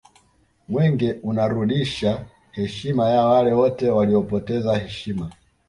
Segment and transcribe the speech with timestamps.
[0.67, 5.31] mwenge unarudisha heshima ya wale wote waliopoteza heshima